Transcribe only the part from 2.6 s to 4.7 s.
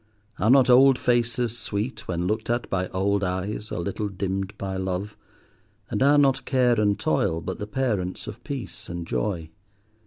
by old eyes a little dimmed